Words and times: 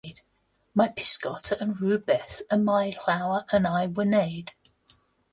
Mae 0.79 0.87
pysgota 0.99 1.57
yn 1.65 1.75
rhywbeth 1.81 2.37
y 2.57 2.59
mae 2.69 2.89
llawer 3.01 3.53
yn 3.59 3.67
ei 3.73 3.91
wneud. 4.01 4.53